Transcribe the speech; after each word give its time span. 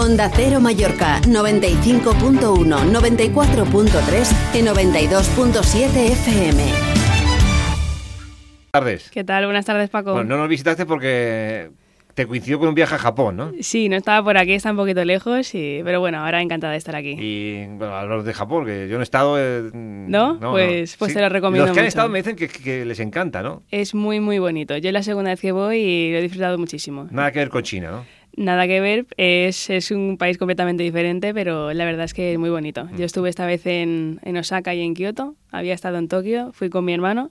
Onda 0.00 0.30
Cero 0.34 0.60
Mallorca 0.60 1.20
95.1, 1.26 2.40
94.3 2.40 4.54
y 4.54 4.62
92.7 4.62 6.12
FM. 6.12 6.62
Buenas 6.62 8.70
tardes. 8.72 9.10
¿Qué 9.10 9.24
tal? 9.24 9.44
Buenas 9.44 9.66
tardes, 9.66 9.90
Paco. 9.90 10.12
Bueno, 10.14 10.30
no 10.30 10.38
nos 10.38 10.48
visitaste 10.48 10.86
porque 10.86 11.70
te 12.14 12.26
coincidió 12.26 12.58
con 12.58 12.68
un 12.68 12.74
viaje 12.74 12.94
a 12.94 12.98
Japón, 12.98 13.36
¿no? 13.36 13.52
Sí, 13.60 13.90
no 13.90 13.96
estaba 13.96 14.24
por 14.24 14.38
aquí, 14.38 14.54
está 14.54 14.70
un 14.70 14.78
poquito 14.78 15.04
lejos, 15.04 15.54
y... 15.54 15.82
pero 15.84 16.00
bueno, 16.00 16.24
ahora 16.24 16.40
encantada 16.40 16.72
de 16.72 16.78
estar 16.78 16.96
aquí. 16.96 17.16
Y 17.18 17.66
bueno, 17.66 17.94
hablar 17.94 18.22
de 18.22 18.32
Japón, 18.32 18.64
que 18.64 18.88
yo 18.88 18.94
no 18.94 19.00
he 19.00 19.04
estado. 19.04 19.36
eh, 19.38 19.70
¿No? 19.74 20.38
Pues- 20.40 20.96
pues 20.96 21.12
te 21.12 21.20
lo 21.20 21.28
recomiendo 21.28 21.66
Los 21.66 21.74
que 21.74 21.80
han 21.80 21.86
estado 21.86 22.08
me 22.08 22.20
dicen 22.20 22.36
que, 22.36 22.48
que 22.48 22.86
les 22.86 23.00
encanta, 23.00 23.42
¿no? 23.42 23.64
Es 23.70 23.94
muy, 23.94 24.18
muy 24.18 24.38
bonito. 24.38 24.78
Yo 24.78 24.88
es 24.88 24.94
la 24.94 25.02
segunda 25.02 25.30
vez 25.30 25.40
que 25.40 25.52
voy 25.52 25.76
y 25.78 26.10
lo 26.12 26.18
he 26.18 26.22
disfrutado 26.22 26.56
muchísimo. 26.56 27.06
Nada 27.10 27.30
que 27.32 27.40
ver 27.40 27.50
con 27.50 27.62
China, 27.62 27.90
¿no? 27.90 28.19
Nada 28.36 28.66
que 28.66 28.80
ver, 28.80 29.06
es, 29.16 29.70
es 29.70 29.90
un 29.90 30.16
país 30.16 30.38
completamente 30.38 30.82
diferente, 30.82 31.34
pero 31.34 31.72
la 31.72 31.84
verdad 31.84 32.04
es 32.04 32.14
que 32.14 32.32
es 32.32 32.38
muy 32.38 32.50
bonito. 32.50 32.84
Mm. 32.84 32.96
Yo 32.96 33.04
estuve 33.04 33.28
esta 33.28 33.46
vez 33.46 33.66
en, 33.66 34.20
en 34.22 34.36
Osaka 34.36 34.74
y 34.74 34.80
en 34.80 34.94
Kioto, 34.94 35.34
había 35.50 35.74
estado 35.74 35.98
en 35.98 36.08
Tokio, 36.08 36.52
fui 36.52 36.70
con 36.70 36.84
mi 36.84 36.94
hermano 36.94 37.30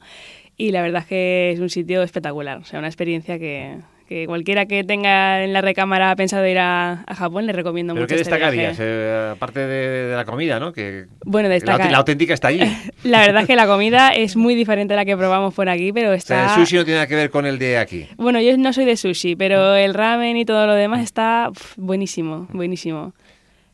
y 0.58 0.72
la 0.72 0.82
verdad 0.82 1.04
es 1.04 1.08
que 1.08 1.52
es 1.52 1.60
un 1.60 1.70
sitio 1.70 2.04
espectacular, 2.04 2.58
o 2.58 2.66
sea, 2.66 2.80
una 2.80 2.90
experiencia 2.90 3.40
que, 3.40 3.78
que 4.10 4.26
cualquiera 4.26 4.66
que 4.66 4.84
tenga 4.84 5.44
en 5.44 5.54
la 5.54 5.62
recámara 5.62 6.16
pensado 6.16 6.46
ir 6.48 6.58
a, 6.58 7.04
a 7.06 7.14
Japón 7.16 7.46
le 7.46 7.54
recomiendo 7.54 7.94
Pero 7.94 8.06
mucho. 8.06 8.16
¿qué 8.16 8.22
este 8.22 8.32
destacarías? 8.32 8.76
viaje. 8.78 8.84
Eh, 8.84 9.30
aparte 9.34 9.60
de, 9.60 10.08
de 10.08 10.16
la 10.16 10.26
comida, 10.26 10.60
¿no? 10.60 10.74
Que 10.74 11.06
Bueno, 11.26 11.48
la, 11.48 11.54
destaca. 11.54 11.90
la 11.92 11.98
auténtica 12.00 12.34
está 12.34 12.48
allí. 12.48 12.60
La 13.04 13.20
verdad 13.22 13.44
es 13.44 13.48
que 13.48 13.56
la 13.56 13.68
comida 13.68 14.10
es 14.10 14.36
muy 14.36 14.56
diferente 14.56 14.94
a 14.96 14.98
la 14.98 15.06
que 15.06 15.16
probamos 15.16 15.54
por 15.54 15.70
aquí, 15.70 15.94
pero 15.94 16.10
O 16.10 16.14
está... 16.14 16.48
sea, 16.50 16.56
el 16.56 16.60
sushi 16.66 16.76
no 16.78 16.84
tiene 16.86 16.98
nada 16.98 17.08
que 17.08 17.16
ver 17.16 17.30
con 17.30 17.46
el 17.46 17.60
de 17.60 17.78
aquí. 17.78 18.08
Bueno, 18.18 18.42
yo 18.42 18.58
no 18.58 18.74
soy 18.74 18.86
de 18.86 18.98
sushi, 18.98 19.36
pero 19.36 19.76
el 19.76 19.94
ramen 19.94 20.36
y 20.38 20.44
todo 20.44 20.66
lo 20.66 20.74
demás 20.74 21.02
está 21.04 21.52
buenísimo, 21.78 22.48
buenísimo. 22.52 23.14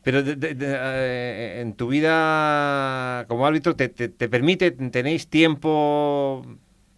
Pero 0.04 0.22
de- 0.22 0.36
de- 0.36 0.54
de, 0.54 0.76
eh, 0.78 1.58
en 1.62 1.72
tu 1.72 1.88
vida 1.88 3.24
como 3.26 3.46
árbitro, 3.46 3.74
te, 3.74 3.88
te- 3.88 4.08
te 4.10 4.28
permite, 4.28 4.70
tenéis 4.70 5.28
tiempo 5.28 6.46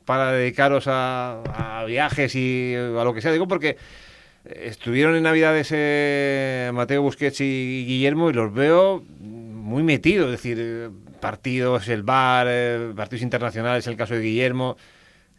para 0.08 0.32
dedicaros 0.32 0.84
a, 0.86 1.84
viajes 1.86 2.34
y 2.34 2.74
a 2.74 3.04
lo 3.04 3.12
que 3.12 3.20
sea? 3.20 3.30
Digo 3.30 3.46
porque 3.46 3.76
estuvieron 4.42 5.14
en 5.16 5.22
Navidades 5.22 5.68
eh, 5.70 6.70
Mateo 6.72 7.02
Busquets 7.02 7.42
y 7.42 7.84
Guillermo 7.86 8.30
y 8.30 8.32
los 8.32 8.54
veo 8.54 9.04
muy 9.20 9.82
metidos, 9.82 10.32
es 10.32 10.32
decir, 10.32 10.56
eh, 10.58 10.88
partidos, 11.20 11.88
el 11.88 12.04
bar, 12.04 12.46
eh, 12.48 12.90
partidos 12.96 13.22
internacionales, 13.22 13.86
el 13.86 13.98
caso 13.98 14.14
de 14.14 14.22
Guillermo. 14.22 14.78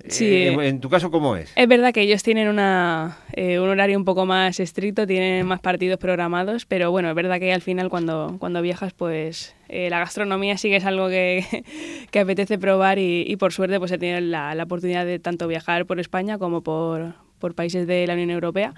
Sí. 0.07 0.25
Eh, 0.33 0.67
en, 0.67 0.79
tu 0.79 0.89
caso, 0.89 1.11
¿cómo 1.11 1.35
es? 1.35 1.51
Es 1.55 1.67
verdad 1.67 1.93
que 1.93 2.01
ellos 2.01 2.23
tienen 2.23 2.47
una, 2.47 3.17
eh, 3.33 3.59
un 3.59 3.67
horario 3.69 3.97
un 3.97 4.05
poco 4.05 4.25
más 4.25 4.59
estricto, 4.59 5.05
tienen 5.05 5.45
más 5.45 5.59
partidos 5.59 5.97
programados, 5.99 6.65
pero 6.65 6.89
bueno, 6.91 7.09
es 7.09 7.15
verdad 7.15 7.39
que 7.39 7.51
al 7.53 7.61
final 7.61 7.89
cuando, 7.89 8.37
cuando 8.39 8.61
viajas, 8.61 8.93
pues 8.93 9.55
eh, 9.67 9.89
la 9.89 9.99
gastronomía 9.99 10.57
sí 10.57 10.69
que 10.69 10.77
es 10.77 10.85
algo 10.85 11.09
que, 11.09 11.43
que 12.11 12.19
apetece 12.19 12.57
probar 12.57 12.97
y, 12.97 13.23
y 13.27 13.35
por 13.35 13.51
suerte 13.53 13.77
pues 13.79 13.91
he 13.91 13.97
tenido 13.97 14.19
la, 14.21 14.55
la 14.55 14.63
oportunidad 14.63 15.05
de 15.05 15.19
tanto 15.19 15.47
viajar 15.47 15.85
por 15.85 15.99
España 15.99 16.37
como 16.37 16.61
por, 16.61 17.13
por 17.37 17.53
países 17.53 17.85
de 17.85 18.07
la 18.07 18.13
Unión 18.13 18.29
Europea 18.31 18.73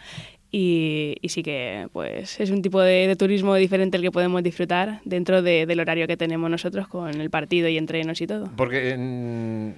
y, 0.53 1.15
y 1.21 1.29
sí 1.29 1.43
que 1.43 1.87
pues 1.93 2.39
es 2.41 2.49
un 2.49 2.61
tipo 2.61 2.81
de, 2.81 3.07
de 3.07 3.15
turismo 3.15 3.55
diferente 3.55 3.95
el 3.95 4.03
que 4.03 4.11
podemos 4.11 4.43
disfrutar 4.43 4.99
dentro 5.05 5.41
de- 5.41 5.65
del 5.65 5.79
horario 5.79 6.07
que 6.07 6.17
tenemos 6.17 6.49
nosotros 6.49 6.87
con 6.89 7.21
el 7.21 7.29
partido 7.29 7.69
y 7.69 7.77
entrenos 7.77 8.19
y 8.21 8.27
todo. 8.27 8.49
Porque 8.57 9.73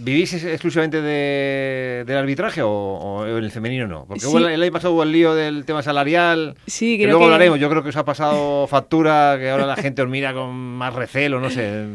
¿Vivís 0.00 0.32
ex- 0.34 0.44
exclusivamente 0.44 1.00
de- 1.00 2.04
del 2.06 2.16
arbitraje 2.16 2.62
o, 2.62 2.68
o 2.70 3.26
en 3.26 3.42
el 3.44 3.50
femenino 3.50 3.86
no? 3.86 4.04
Porque 4.06 4.20
Sí. 4.20 4.36
el, 4.36 4.44
el 4.46 4.62
año 4.62 4.72
pasado 4.72 4.94
hubo 4.94 5.02
el 5.02 5.12
lío 5.12 5.34
del 5.34 5.64
tema 5.64 5.82
salarial. 5.82 6.54
Sí, 6.66 6.96
que 6.98 7.04
creo 7.04 7.12
luego 7.12 7.20
que- 7.20 7.24
hablaremos. 7.34 7.58
Yo 7.60 7.70
creo 7.70 7.82
que 7.82 7.88
os 7.88 7.96
ha 7.96 8.04
pasado 8.04 8.66
factura, 8.68 9.36
que 9.38 9.48
ahora 9.50 9.66
la 9.66 9.76
gente 9.76 10.02
os 10.02 10.08
mira 10.08 10.34
con 10.34 10.54
más 10.54 10.94
recelo, 10.94 11.40
no 11.40 11.50
sé. 11.50 11.86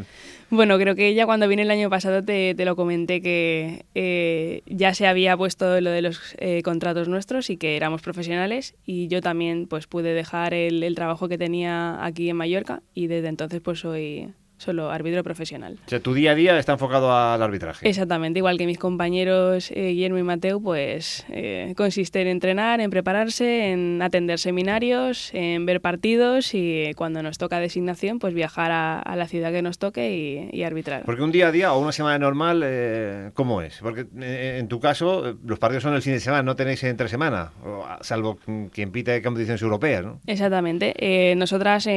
Bueno, 0.50 0.78
creo 0.78 0.94
que 0.94 1.14
ya 1.14 1.24
cuando 1.24 1.48
vine 1.48 1.62
el 1.62 1.70
año 1.70 1.88
pasado 1.90 2.22
te, 2.22 2.54
te 2.54 2.64
lo 2.64 2.76
comenté 2.76 3.20
que 3.22 3.86
eh, 3.94 4.60
ya 4.66 4.92
se 4.94 5.06
había 5.06 5.36
puesto 5.36 5.80
lo 5.80 5.90
de 5.90 6.02
los 6.02 6.20
eh, 6.38 6.62
contratos 6.62 7.08
nuestros 7.08 7.48
y 7.50 7.56
que 7.56 7.76
éramos 7.76 8.02
profesionales 8.02 8.74
y 8.84 9.08
yo 9.08 9.20
también 9.20 9.66
pues 9.66 9.86
pude 9.86 10.12
dejar 10.14 10.52
el, 10.54 10.82
el 10.82 10.94
trabajo 10.94 11.28
que 11.28 11.38
tenía 11.38 12.04
aquí 12.04 12.28
en 12.28 12.36
Mallorca 12.36 12.82
y 12.94 13.06
desde 13.08 13.28
entonces 13.28 13.60
pues 13.62 13.80
soy 13.80 14.28
solo 14.64 14.90
árbitro 14.90 15.22
profesional. 15.22 15.78
O 15.86 15.88
sea, 15.88 16.00
tu 16.00 16.14
día 16.14 16.32
a 16.32 16.34
día 16.34 16.58
está 16.58 16.72
enfocado 16.72 17.12
al 17.12 17.42
arbitraje. 17.42 17.88
Exactamente, 17.88 18.38
igual 18.38 18.58
que 18.58 18.66
mis 18.66 18.78
compañeros 18.78 19.70
eh, 19.70 19.90
Guillermo 19.90 20.18
y 20.18 20.22
Mateo, 20.22 20.60
pues 20.60 21.24
eh, 21.28 21.74
consiste 21.76 22.20
en 22.22 22.28
entrenar, 22.28 22.80
en 22.80 22.90
prepararse, 22.90 23.70
en 23.72 24.00
atender 24.02 24.38
seminarios, 24.38 25.30
en 25.34 25.66
ver 25.66 25.80
partidos 25.80 26.54
y 26.54 26.84
eh, 26.84 26.94
cuando 26.96 27.22
nos 27.22 27.38
toca 27.38 27.60
designación, 27.60 28.18
pues 28.18 28.34
viajar 28.34 28.72
a, 28.72 28.98
a 28.98 29.16
la 29.16 29.26
ciudad 29.28 29.52
que 29.52 29.62
nos 29.62 29.78
toque 29.78 30.16
y, 30.16 30.56
y 30.56 30.62
arbitrar. 30.62 31.02
Porque 31.04 31.22
un 31.22 31.32
día 31.32 31.48
a 31.48 31.52
día 31.52 31.72
o 31.72 31.80
una 31.80 31.92
semana 31.92 32.18
normal, 32.18 32.62
eh, 32.64 33.30
¿cómo 33.34 33.60
es? 33.60 33.78
Porque 33.80 34.06
eh, 34.20 34.56
en 34.58 34.68
tu 34.68 34.80
caso, 34.80 35.28
eh, 35.28 35.34
los 35.44 35.58
partidos 35.58 35.82
son 35.82 35.94
el 35.94 36.02
fin 36.02 36.14
de 36.14 36.20
semana, 36.20 36.42
no 36.42 36.56
tenéis 36.56 36.82
entre 36.84 37.08
semana, 37.08 37.52
ah, 37.64 37.98
salvo 38.00 38.38
quien 38.72 38.90
pite 38.90 39.20
competiciones 39.22 39.60
europeas, 39.62 40.04
¿no? 40.04 40.20
Exactamente. 40.26 41.34
Nosotras, 41.36 41.88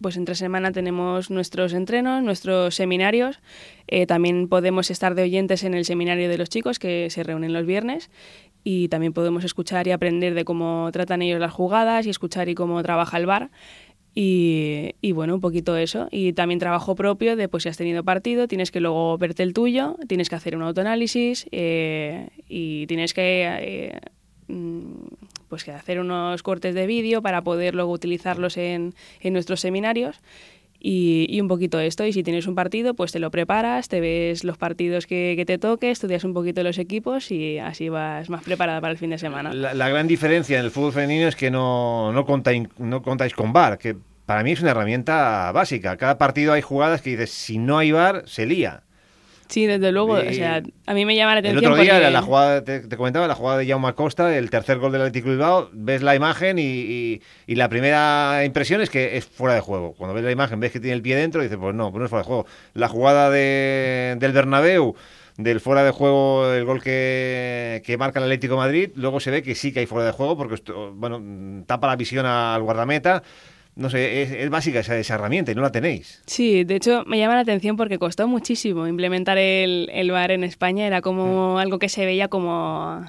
pues 0.00 0.16
entre 0.16 0.34
semana 0.34 0.72
tenemos 0.72 1.30
nuestros 1.30 1.72
entrenos, 1.72 1.99
nuestros 2.02 2.74
seminarios. 2.74 3.40
Eh, 3.86 4.06
también 4.06 4.48
podemos 4.48 4.90
estar 4.90 5.14
de 5.14 5.22
oyentes 5.22 5.64
en 5.64 5.74
el 5.74 5.84
seminario 5.84 6.28
de 6.28 6.38
los 6.38 6.48
chicos 6.48 6.78
que 6.78 7.10
se 7.10 7.22
reúnen 7.22 7.52
los 7.52 7.66
viernes. 7.66 8.10
Y 8.62 8.88
también 8.88 9.12
podemos 9.12 9.44
escuchar 9.44 9.86
y 9.86 9.90
aprender 9.90 10.34
de 10.34 10.44
cómo 10.44 10.90
tratan 10.92 11.22
ellos 11.22 11.40
las 11.40 11.52
jugadas 11.52 12.06
y 12.06 12.10
escuchar 12.10 12.48
y 12.48 12.54
cómo 12.54 12.82
trabaja 12.82 13.16
el 13.16 13.26
bar. 13.26 13.50
Y, 14.14 15.12
bueno, 15.12 15.34
un 15.34 15.40
poquito 15.40 15.76
eso. 15.76 16.08
Y 16.10 16.32
también 16.32 16.58
trabajo 16.58 16.94
propio 16.94 17.36
de, 17.36 17.48
pues 17.48 17.62
si 17.62 17.68
has 17.68 17.76
tenido 17.76 18.02
partido, 18.04 18.48
tienes 18.48 18.70
que 18.70 18.80
luego 18.80 19.16
verte 19.18 19.42
el 19.42 19.54
tuyo, 19.54 19.96
tienes 20.08 20.28
que 20.28 20.34
hacer 20.34 20.56
un 20.56 20.62
autoanálisis 20.62 21.46
eh, 21.52 22.28
y 22.48 22.86
tienes 22.86 23.14
que 23.14 23.44
eh, 23.60 24.00
mm, 24.48 24.94
pues 25.48 25.64
que 25.64 25.72
hacer 25.72 26.00
unos 26.00 26.42
cortes 26.42 26.74
de 26.74 26.86
vídeo 26.86 27.22
para 27.22 27.42
poder 27.42 27.74
luego 27.74 27.92
utilizarlos 27.92 28.56
en, 28.56 28.94
en 29.20 29.32
nuestros 29.32 29.60
seminarios. 29.60 30.20
Y, 30.82 31.26
y 31.28 31.40
un 31.42 31.48
poquito 31.48 31.78
esto, 31.78 32.06
y 32.06 32.12
si 32.12 32.22
tienes 32.22 32.46
un 32.46 32.54
partido, 32.54 32.94
pues 32.94 33.12
te 33.12 33.18
lo 33.18 33.30
preparas, 33.30 33.88
te 33.88 34.00
ves 34.00 34.44
los 34.44 34.56
partidos 34.56 35.06
que, 35.06 35.34
que 35.36 35.44
te 35.44 35.58
toque, 35.58 35.90
estudias 35.90 36.24
un 36.24 36.32
poquito 36.32 36.62
los 36.62 36.78
equipos 36.78 37.30
y 37.30 37.58
así 37.58 37.90
vas 37.90 38.30
más 38.30 38.42
preparada 38.42 38.80
para 38.80 38.92
el 38.92 38.98
fin 38.98 39.10
de 39.10 39.18
semana. 39.18 39.52
La, 39.52 39.88
gran 39.88 40.08
diferencia 40.08 40.58
en 40.58 40.64
el 40.64 40.70
fútbol 40.70 40.92
femenino 40.92 41.28
es 41.28 41.36
que 41.36 41.50
no, 41.50 42.12
no, 42.12 42.24
contáis, 42.24 42.68
no 42.78 43.02
contáis 43.02 43.34
con 43.34 43.52
VAR, 43.52 43.76
que 43.76 43.96
para 44.24 44.42
mí 44.42 44.52
es 44.52 44.62
una 44.62 44.70
herramienta 44.70 45.52
básica. 45.52 45.96
Cada 45.96 46.16
partido 46.16 46.52
hay 46.52 46.62
jugadas 46.62 47.02
que 47.02 47.10
dices, 47.10 47.30
si 47.30 47.58
no 47.58 47.78
hay 47.78 47.92
VAR, 47.92 48.22
se 48.26 48.46
lía. 48.46 48.84
Sí, 49.50 49.66
desde 49.66 49.90
luego, 49.92 50.22
Y- 50.22 50.28
o 50.28 50.32
sea, 50.32 50.62
a 50.86 50.94
mí 50.94 51.04
me 51.04 51.16
llama 51.16 51.32
la 51.34 51.40
El 51.40 51.46
atención 51.48 51.72
otro 51.72 51.82
día, 51.82 51.92
porque- 51.94 52.04
la, 52.04 52.10
la 52.10 52.22
jugada, 52.22 52.64
te, 52.64 52.80
te 52.80 52.96
comentaba, 52.96 53.26
la 53.26 53.34
jugada 53.34 53.58
de 53.58 53.66
Jaume 53.66 53.92
Costa, 53.94 54.34
el 54.36 54.48
tercer 54.48 54.78
gol 54.78 54.92
del 54.92 55.02
Atlético 55.02 55.28
Bilbao, 55.30 55.68
ves 55.72 56.02
la 56.02 56.14
imagen 56.14 56.58
y, 56.58 56.62
y- 56.62 57.22
y 57.48 57.54
la 57.56 57.68
primera 57.68 58.44
impresión 58.44 58.80
es 58.80 58.88
que 58.90 59.16
es 59.16 59.26
fuera 59.26 59.54
de 59.54 59.60
juego. 59.60 59.92
Cuando 59.94 60.14
ves 60.14 60.22
la 60.24 60.30
imagen, 60.30 60.60
ves 60.60 60.70
que 60.72 60.78
tiene 60.80 60.94
el 60.94 61.02
pie 61.02 61.16
dentro 61.16 61.40
y 61.42 61.46
dices, 61.46 61.58
pues 61.60 61.74
no, 61.74 61.90
pues 61.90 61.98
no 61.98 62.04
es 62.04 62.10
fuera 62.10 62.22
de 62.22 62.26
juego. 62.28 62.46
La 62.74 62.88
jugada 62.88 63.28
de- 63.28 64.16
del 64.20 64.32
Bernabéu, 64.32 64.94
del 65.36 65.58
fuera 65.60 65.82
de 65.82 65.90
juego, 65.90 66.52
el 66.52 66.64
gol 66.64 66.80
que, 66.82 67.82
que 67.84 67.96
marca 67.96 68.20
el 68.20 68.24
Atlético 68.26 68.54
de 68.54 68.58
Madrid, 68.60 68.90
luego 68.94 69.18
se 69.20 69.30
ve 69.32 69.42
que 69.42 69.54
sí 69.56 69.72
que 69.72 69.80
hay 69.80 69.86
fuera 69.86 70.06
de 70.06 70.12
juego 70.12 70.36
porque, 70.36 70.54
esto- 70.54 70.92
bueno, 70.94 71.64
tapa 71.66 71.88
la 71.88 71.96
visión 71.96 72.24
al 72.24 72.62
guardameta. 72.62 73.22
No 73.80 73.88
sé, 73.88 74.20
es, 74.20 74.30
es 74.30 74.50
básica 74.50 74.80
esa, 74.80 74.98
esa 74.98 75.14
herramienta 75.14 75.52
y 75.52 75.54
no 75.54 75.62
la 75.62 75.72
tenéis. 75.72 76.20
Sí, 76.26 76.64
de 76.64 76.76
hecho 76.76 77.02
me 77.06 77.18
llama 77.18 77.34
la 77.36 77.40
atención 77.40 77.78
porque 77.78 77.98
costó 77.98 78.28
muchísimo 78.28 78.86
implementar 78.86 79.38
el, 79.38 79.88
el 79.90 80.10
VAR 80.10 80.32
en 80.32 80.44
España. 80.44 80.86
Era 80.86 81.00
como 81.00 81.58
algo 81.58 81.78
que 81.78 81.88
se 81.88 82.04
veía 82.04 82.28
como 82.28 83.02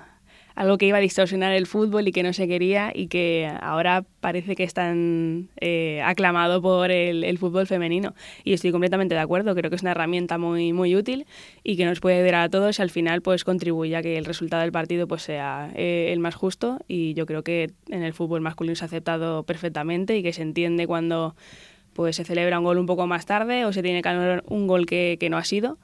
algo 0.56 0.78
que 0.78 0.86
iba 0.86 0.98
a 0.98 1.02
distorsionar 1.02 1.54
el 1.54 1.68
fútbol 1.68 2.08
y 2.08 2.12
que 2.12 2.24
no 2.24 2.34
se 2.34 2.48
quería 2.48 2.92
y 2.94 3.08
que 3.08 3.52
ahora 3.62 4.04
parece 4.20 4.56
que 4.56 4.64
es 4.64 4.74
tan 4.74 5.50
eh, 5.60 6.02
aclamado 6.04 6.62
por 6.62 6.92
el, 6.92 7.24
el 7.24 7.38
fútbol 7.38 7.68
femenino. 7.68 8.14
Y 8.44 8.54
estoy 8.54 8.72
completamente 8.72 9.16
de 9.16 9.22
acuerdo, 9.22 9.56
creo 9.56 9.70
que 9.70 9.76
es 9.76 9.82
una 9.82 9.92
herramienta 9.92 10.38
muy, 10.38 10.74
muy 10.74 10.96
útil 10.96 11.26
y 11.64 11.78
que 11.78 11.86
nos 11.86 12.00
puede 12.00 12.18
ayudar 12.18 12.36
a 12.36 12.50
todos 12.50 12.80
y 12.80 12.82
al 12.82 12.90
final 12.90 13.22
pues 13.22 13.44
contribuye 13.44 13.96
a 13.96 14.02
que 14.02 14.18
el 14.18 14.26
resultado 14.26 14.62
del 14.62 14.72
partido 14.72 15.08
pues 15.08 15.24
sea 15.24 15.72
eh, 15.76 16.10
el 16.12 16.20
más 16.20 16.36
justo 16.36 16.80
y 16.88 17.14
yo 17.14 17.26
creo 17.26 17.44
que 17.44 17.72
en 17.90 18.04
el 18.04 18.14
fútbol 18.14 18.42
masculino 18.42 18.76
se 18.76 18.86
ha 18.86 18.88
aceptado 18.88 19.44
perfectamente 19.44 20.18
y 20.18 20.24
que 20.24 20.34
se 20.34 20.42
entiende 20.42 20.88
cuando 20.88 21.36
pues 21.94 22.16
se 22.16 22.24
celebra 22.24 22.60
un 22.60 22.66
gol 22.66 22.78
un 22.78 22.86
poco 22.86 23.08
más 23.08 23.26
tarde 23.26 23.66
o 23.66 23.74
se 23.74 23.84
tiene 23.84 24.02
que 24.02 24.10
anular 24.10 24.44
un 24.48 24.68
gol 24.68 24.86
que, 24.86 25.18
que 25.20 25.30
no 25.30 25.38
ha 25.38 25.44
sido. 25.44 25.78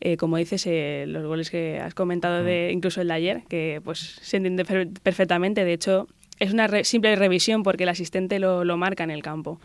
Eh, 0.00 0.16
como 0.16 0.36
dices, 0.36 0.66
eh, 0.66 1.04
los 1.08 1.24
goles 1.26 1.50
que 1.50 1.78
has 1.80 1.94
comentado, 1.94 2.42
de, 2.44 2.70
incluso 2.72 3.00
el 3.00 3.08
de 3.08 3.14
ayer, 3.14 3.42
que 3.48 3.80
pues 3.84 3.98
se 4.22 4.36
entiende 4.36 4.64
per- 4.64 4.88
perfectamente. 5.02 5.64
De 5.64 5.72
hecho, 5.72 6.06
es 6.38 6.52
una 6.52 6.66
re- 6.66 6.84
simple 6.84 7.14
revisión 7.16 7.62
porque 7.62 7.84
el 7.84 7.88
asistente 7.88 8.38
lo, 8.38 8.64
lo 8.64 8.76
marca 8.76 9.04
en 9.04 9.10
el 9.10 9.22
campo. 9.22 9.60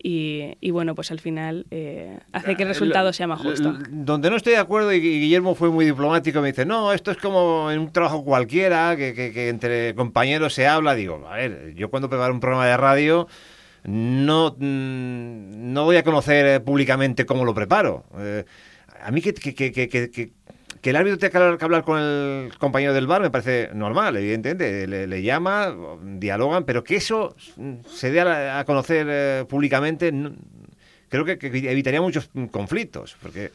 y, 0.00 0.70
bueno, 0.70 0.94
pues 0.94 1.10
al 1.10 1.18
final 1.18 1.66
eh, 1.72 2.18
hace 2.32 2.54
que 2.56 2.62
el 2.62 2.68
resultado 2.68 3.12
sea 3.12 3.26
más 3.26 3.40
justo. 3.40 3.76
Donde 3.90 4.30
no 4.30 4.36
estoy 4.36 4.52
de 4.52 4.58
acuerdo, 4.60 4.92
y 4.92 5.00
Guillermo 5.00 5.56
fue 5.56 5.70
muy 5.70 5.84
diplomático, 5.86 6.40
me 6.40 6.48
dice, 6.48 6.64
no, 6.64 6.92
esto 6.92 7.10
es 7.10 7.16
como 7.16 7.70
en 7.72 7.80
un 7.80 7.92
trabajo 7.92 8.24
cualquiera, 8.24 8.94
que, 8.96 9.12
que, 9.12 9.48
entre 9.48 9.94
compañeros 9.96 10.54
se 10.54 10.68
habla. 10.68 10.94
Digo, 10.94 11.26
a 11.28 11.34
ver, 11.36 11.74
yo 11.74 11.90
cuando 11.90 12.08
preparo 12.08 12.32
un 12.32 12.38
programa 12.40 12.66
de 12.68 12.76
radio 12.76 13.26
no, 13.84 14.54
mm, 14.56 15.72
no 15.72 15.84
voy 15.84 15.96
a 15.96 16.04
conocer 16.04 16.46
eh, 16.46 16.60
públicamente 16.60 17.26
cómo 17.26 17.44
lo 17.44 17.54
preparo. 17.54 18.04
Eh, 18.18 18.44
a 19.02 19.10
mí 19.10 19.20
que, 19.20 19.32
que, 19.34 19.72
que, 19.72 20.32
que 20.80 20.90
el 20.90 20.96
árbitro 20.96 21.18
tenga 21.18 21.58
que 21.58 21.64
hablar 21.64 21.84
con 21.84 21.98
el 21.98 22.52
compañero 22.58 22.94
del 22.94 23.06
bar 23.06 23.20
me 23.20 23.30
parece 23.30 23.70
normal, 23.74 24.16
evidentemente. 24.16 24.86
Le, 24.86 25.22
llama, 25.22 25.74
dialogan, 26.02 26.64
pero 26.64 26.84
que 26.84 26.96
eso 26.96 27.34
se 27.86 28.10
dé 28.10 28.20
a, 28.20 28.64
conocer 28.64 29.06
eh, 29.10 29.44
públicamente, 29.48 30.12
creo 31.08 31.24
que, 31.24 31.38
evitaría 31.42 32.00
muchos 32.00 32.30
conflictos, 32.50 33.16
porque 33.20 33.50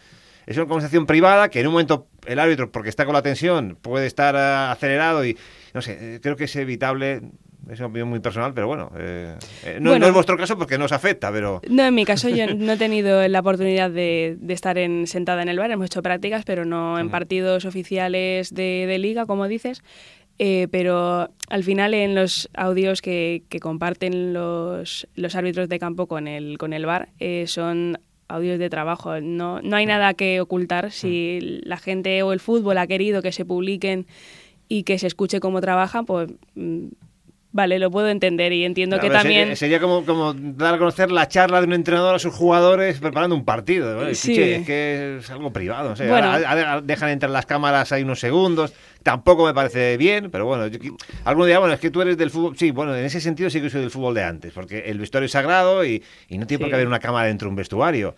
es 0.45 0.57
una 0.57 0.67
conversación 0.67 1.05
privada 1.05 1.49
que 1.49 1.61
en 1.61 1.67
un 1.67 1.73
momento 1.73 2.07
el 2.25 2.39
árbitro, 2.39 2.71
porque 2.71 2.89
está 2.89 3.05
con 3.05 3.13
la 3.13 3.21
tensión, 3.21 3.77
puede 3.81 4.07
estar 4.07 4.35
eh, 4.35 4.71
acelerado 4.71 5.25
y, 5.25 5.37
no 5.73 5.81
sé, 5.81 6.15
eh, 6.15 6.19
creo 6.21 6.35
que 6.35 6.45
es 6.45 6.55
evitable 6.55 7.21
es 7.69 7.79
una 7.79 7.87
opinión 7.87 8.09
muy 8.09 8.19
personal, 8.19 8.53
pero 8.53 8.67
bueno, 8.67 8.91
eh, 8.97 9.35
eh, 9.63 9.77
no, 9.79 9.95
es 9.95 10.13
vuestro 10.13 10.37
caso 10.37 10.57
porque 10.57 10.77
no 10.77 10.85
os 10.85 10.91
afecta, 10.91 11.31
pero... 11.31 11.61
No, 11.69 11.85
en 11.85 11.95
mi 11.95 12.05
caso 12.05 12.29
yo 12.29 12.53
no 12.53 12.73
he 12.73 12.77
tenido 12.77 13.25
la 13.27 13.39
oportunidad 13.39 13.89
de, 13.89 14.37
estar 14.49 14.77
en, 14.77 15.07
sentada 15.07 15.41
en 15.41 15.49
el 15.49 15.57
bar, 15.57 15.71
hemos 15.71 15.85
hecho 15.85 16.01
prácticas, 16.01 16.43
pero 16.45 16.65
no 16.65 16.99
en 16.99 17.09
partidos 17.09 17.65
oficiales 17.65 18.53
de, 18.53 18.97
liga, 18.99 19.25
como 19.25 19.47
dices. 19.47 19.81
Eh, 20.39 20.67
pero 20.71 21.29
al 21.49 21.63
final 21.63 21.93
en 21.93 22.15
los 22.15 22.49
audios 22.55 23.01
que, 23.01 23.43
comparten 23.61 24.33
los, 24.33 25.07
los, 25.15 25.35
árbitros 25.35 25.69
de 25.69 25.77
campo 25.77 26.07
con 26.07 26.27
el, 26.27 26.57
con 26.57 26.73
el 26.73 26.85
bar 26.85 27.09
son 27.45 27.99
audios 28.27 28.59
de 28.59 28.69
trabajo. 28.69 29.21
No, 29.21 29.61
no 29.61 29.75
hay 29.75 29.85
nada 29.85 30.13
que 30.15 30.41
ocultar. 30.41 30.91
Si 30.91 31.39
la 31.63 31.77
gente 31.77 32.23
o 32.23 32.33
el 32.33 32.39
fútbol 32.39 32.77
ha 32.77 32.87
querido 32.87 33.21
que 33.21 33.31
se 33.31 33.45
publiquen 33.45 34.07
y 34.67 34.83
que 34.83 34.97
se 34.97 35.07
escuche 35.07 35.39
cómo 35.39 35.61
trabajan, 35.61 36.05
pues 36.05 36.29
mm, 36.55 36.87
Vale, 37.53 37.77
lo 37.77 37.91
puedo 37.91 38.09
entender 38.09 38.51
y 38.51 38.65
entiendo 38.65 38.99
que 38.99 39.11
también... 39.11 39.55
Sería, 39.55 39.79
como, 39.79 40.03
como, 40.05 40.33
dar 40.33 40.73
a 40.73 40.77
conocer 40.79 41.11
la 41.11 41.27
charla 41.27 41.61
de 41.61 41.67
un 41.67 41.73
entrenador 41.73 42.15
a 42.15 42.19
sus 42.19 42.33
jugadores 42.33 42.99
preparando 42.99 43.35
un 43.35 43.45
partido. 43.45 44.13
Sí. 44.15 44.41
es 44.41 44.65
que 44.65 45.17
es 45.19 45.29
algo 45.29 45.53
privado. 45.53 45.93
dejan 46.83 47.09
entrar 47.09 47.29
las 47.29 47.45
cámaras 47.45 47.91
ahí 47.91 48.01
unos 48.01 48.19
segundos. 48.19 48.73
Tampoco 49.03 49.45
me 49.45 49.53
parece 49.53 49.97
bien, 49.97 50.31
pero 50.31 50.47
bueno, 50.47 50.65
algún 51.25 51.45
día, 51.45 51.59
bueno, 51.59 51.75
es 51.75 51.79
que 51.79 51.91
tú 51.91 52.01
eres 52.01 52.17
del 52.17 52.31
fútbol... 52.31 52.57
Sí, 52.57 52.71
bueno, 52.71 52.95
en 52.95 53.05
ese 53.05 53.21
sentido 53.21 53.51
sí 53.51 53.61
que 53.61 53.69
soy 53.69 53.81
del 53.81 53.91
fútbol 53.91 54.15
de 54.15 54.23
antes, 54.23 54.51
porque 54.51 54.79
el 54.87 54.97
vestuario 54.97 55.25
es 55.25 55.31
sagrado 55.31 55.85
y, 55.85 56.01
y 56.29 56.39
no 56.39 56.47
tiene 56.47 56.61
por 56.61 56.69
qué 56.69 56.75
haber 56.75 56.87
una 56.87 56.99
cámara 56.99 57.27
dentro 57.27 57.47
de 57.47 57.49
un 57.51 57.55
vestuario. 57.55 58.15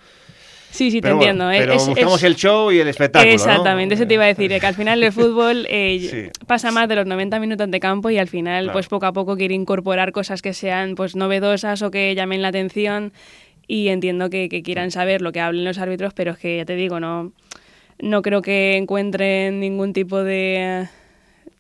Sí, 0.75 0.91
sí, 0.91 0.99
te 0.99 1.09
entiendo. 1.09 1.47
pero 1.49 1.73
buscamos 1.73 2.21
el 2.23 2.35
show 2.35 2.69
y 2.71 2.79
el 2.79 2.87
espectáculo. 2.89 3.31
Exactamente, 3.31 3.95
eso 3.95 4.05
te 4.05 4.15
iba 4.15 4.25
a 4.25 4.27
decir, 4.27 4.49
que 4.59 4.65
al 4.65 4.75
final 4.75 5.01
el 5.01 5.11
fútbol 5.13 5.65
eh, 5.69 6.31
pasa 6.47 6.71
más 6.71 6.89
de 6.89 6.95
los 6.95 7.05
90 7.05 7.39
minutos 7.39 7.71
de 7.71 7.79
campo 7.79 8.09
y 8.09 8.17
al 8.17 8.27
final, 8.27 8.71
pues 8.73 8.87
poco 8.87 9.05
a 9.05 9.13
poco 9.13 9.37
quiere 9.37 9.53
incorporar 9.53 10.11
cosas 10.11 10.41
que 10.41 10.53
sean 10.53 10.95
pues 10.95 11.15
novedosas 11.15 11.81
o 11.81 11.91
que 11.91 12.13
llamen 12.13 12.41
la 12.41 12.49
atención 12.49 13.13
y 13.67 13.87
entiendo 13.87 14.29
que, 14.29 14.49
quieran 14.63 14.91
saber 14.91 15.21
lo 15.21 15.31
que 15.31 15.39
hablen 15.39 15.63
los 15.63 15.77
árbitros, 15.77 16.13
pero 16.13 16.31
es 16.31 16.37
que 16.37 16.57
ya 16.57 16.65
te 16.65 16.75
digo, 16.75 16.99
no, 16.99 17.31
no 17.99 18.21
creo 18.21 18.41
que 18.41 18.75
encuentren 18.75 19.59
ningún 19.61 19.93
tipo 19.93 20.23
de 20.23 20.87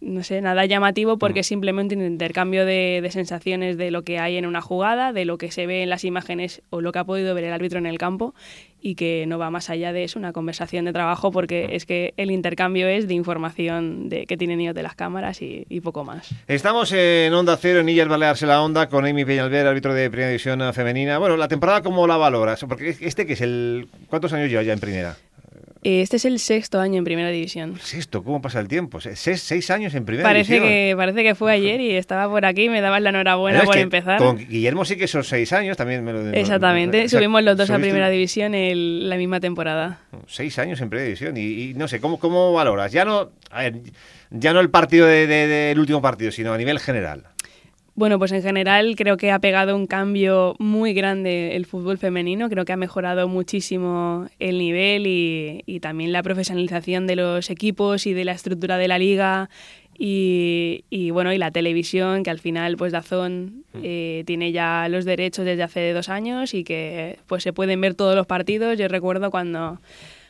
no 0.01 0.23
sé, 0.23 0.41
nada 0.41 0.65
llamativo 0.65 1.17
porque 1.17 1.41
es 1.41 1.47
simplemente 1.47 1.95
un 1.95 2.05
intercambio 2.05 2.65
de, 2.65 2.99
de, 3.01 3.11
sensaciones 3.11 3.77
de 3.77 3.91
lo 3.91 4.03
que 4.03 4.19
hay 4.19 4.37
en 4.37 4.45
una 4.45 4.61
jugada, 4.61 5.13
de 5.13 5.25
lo 5.25 5.37
que 5.37 5.51
se 5.51 5.65
ve 5.65 5.83
en 5.83 5.89
las 5.89 6.03
imágenes 6.03 6.61
o 6.69 6.81
lo 6.81 6.91
que 6.91 6.99
ha 6.99 7.03
podido 7.03 7.33
ver 7.33 7.45
el 7.45 7.53
árbitro 7.53 7.79
en 7.79 7.85
el 7.85 7.97
campo 7.97 8.33
y 8.85 8.93
que 8.93 9.25
no 9.25 9.39
va 9.39 9.49
más 9.49 9.71
allá 9.71 9.93
de 9.93 10.03
eso, 10.03 10.19
una 10.19 10.31
conversación 10.31 10.85
de 10.85 10.93
trabajo, 10.93 11.31
porque 11.31 11.69
es 11.71 11.87
que 11.87 12.13
el 12.17 12.29
intercambio 12.29 12.87
es 12.87 13.07
de 13.07 13.15
información 13.15 14.09
de, 14.09 14.27
que 14.27 14.37
tienen 14.37 14.61
ellos 14.61 14.75
de 14.75 14.83
las 14.83 14.93
cámaras 14.93 15.41
y, 15.41 15.65
poco 15.81 16.03
más. 16.03 16.29
Estamos 16.47 16.91
en 16.91 17.33
Onda 17.33 17.57
Cero, 17.57 17.79
en 17.79 17.89
Illas 17.89 18.07
Balearse 18.07 18.45
la 18.45 18.61
Onda, 18.61 18.87
con 18.87 19.07
Amy 19.07 19.25
Peñalver, 19.25 19.65
árbitro 19.65 19.95
de 19.95 20.07
Primera 20.11 20.29
División 20.29 20.61
Femenina. 20.71 21.17
Bueno, 21.17 21.35
la 21.35 21.47
temporada, 21.47 21.81
¿cómo 21.81 22.05
la 22.05 22.17
valoras? 22.17 22.63
Porque 22.67 22.95
este 23.01 23.25
que 23.25 23.33
es 23.33 23.41
el... 23.41 23.87
¿Cuántos 24.07 24.33
años 24.33 24.49
lleva 24.49 24.61
ya 24.61 24.73
en 24.73 24.79
Primera? 24.79 25.17
Este 25.85 26.17
es 26.17 26.25
el 26.25 26.39
sexto 26.39 26.79
año 26.79 26.97
en 26.97 27.03
Primera 27.03 27.29
División. 27.29 27.79
¿Sexto? 27.79 28.23
¿Cómo 28.23 28.41
pasa 28.41 28.59
el 28.59 28.67
tiempo? 28.67 28.99
¿Seis, 28.99 29.69
años 29.69 29.93
en 29.93 30.03
Primera 30.03 30.27
parece 30.27 30.55
División? 30.55 30.73
Que, 30.73 30.93
parece 30.97 31.21
que 31.21 31.35
fue 31.35 31.51
ayer 31.51 31.79
y 31.79 31.91
estaba 31.91 32.27
por 32.27 32.43
aquí 32.43 32.63
y 32.63 32.69
me 32.69 32.81
dabas 32.81 33.03
la 33.03 33.09
enhorabuena 33.09 33.63
por 33.63 33.77
empezar. 33.77 34.17
Con 34.17 34.37
Guillermo 34.37 34.83
sí 34.83 34.95
que 34.95 35.07
son 35.07 35.23
seis 35.23 35.53
años, 35.53 35.77
también 35.77 36.03
me 36.03 36.11
lo 36.11 36.27
Exactamente, 36.31 37.07
subimos 37.07 37.43
los 37.43 37.55
dos 37.55 37.69
a 37.69 37.77
Primera 37.77 38.09
División 38.09 38.55
en 38.55 39.09
la 39.09 39.15
misma 39.17 39.39
temporada. 39.39 39.99
Seis 40.25 40.57
años 40.57 40.81
en 40.81 40.89
Primera 40.89 41.05
División 41.05 41.37
y, 41.37 41.75
no 41.75 41.87
sé, 41.87 41.99
¿cómo, 41.99 42.19
¿cómo 42.19 42.51
valoras? 42.51 42.91
Ya 42.91 43.05
no, 43.05 43.29
ya 44.31 44.53
no 44.53 44.61
el 44.61 44.71
partido 44.71 45.05
del 45.05 45.77
último 45.77 46.01
partido, 46.01 46.31
sino 46.31 46.51
a 46.51 46.57
nivel 46.57 46.79
general. 46.79 47.25
Bueno, 47.95 48.19
pues 48.19 48.33
en 48.33 48.43
general 48.43 48.95
creo 48.97 49.15
que 49.15 49.31
ha 49.31 49.39
pegado 49.39 49.73
un 49.73 49.87
cambio 49.87 50.55
muy 50.59 50.93
grande 50.93 51.55
el 51.55 51.65
fútbol 51.65 51.97
femenino, 51.97 52.49
creo 52.49 52.65
que 52.65 52.73
ha 52.73 52.77
mejorado 52.77 53.29
muchísimo 53.29 54.27
el 54.37 54.57
nivel 54.57 55.07
y, 55.07 55.79
también 55.79 56.11
la 56.11 56.21
profesionalización 56.21 57.07
de 57.07 57.15
los 57.15 57.49
equipos 57.49 58.05
y 58.05 58.13
de 58.13 58.25
la 58.25 58.33
estructura 58.33 58.77
de 58.77 58.89
la 58.89 58.99
liga 58.99 59.49
y, 59.97 61.09
bueno, 61.11 61.31
y 61.31 61.37
la 61.37 61.51
televisión, 61.51 62.23
que 62.23 62.31
al 62.31 62.39
final 62.39 62.75
pues 62.75 62.91
Dazón 62.91 63.63
mm. 63.73 63.79
eh, 63.81 64.23
tiene 64.25 64.51
ya 64.51 64.89
los 64.89 65.05
derechos 65.05 65.45
desde 65.45 65.63
hace 65.63 65.93
dos 65.93 66.09
años 66.09 66.53
y 66.53 66.65
que 66.65 67.19
pues 67.27 67.43
se 67.43 67.53
pueden 67.53 67.79
ver 67.79 67.93
todos 67.93 68.13
los 68.13 68.27
partidos. 68.27 68.77
Yo 68.77 68.89
recuerdo 68.89 69.31
cuando 69.31 69.79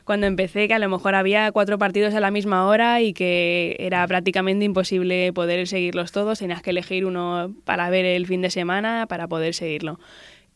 cuando 0.06 0.28
empecé, 0.28 0.68
que 0.68 0.74
a 0.76 0.80
lo 0.80 0.88
mejor 0.88 1.16
había 1.16 1.52
cuatro 1.52 1.80
partidos 1.80 2.14
a 2.14 2.20
la 2.20 2.30
misma 2.30 2.68
hora 2.68 3.02
y 3.02 3.12
que 3.12 3.76
era 3.80 4.08
prácticamente 4.08 4.64
imposible 4.64 5.34
poder 5.34 5.68
seguirlos 5.68 6.12
todos, 6.12 6.40
tenías 6.40 6.62
que 6.62 6.70
elegir 6.70 7.06
uno 7.06 7.54
para 7.66 7.90
ver 7.90 8.06
el 8.06 8.28
fin 8.28 8.42
de 8.42 8.52
semana 8.52 9.08
para 9.08 9.28
poder 9.28 9.56
seguirlo. 9.56 10.00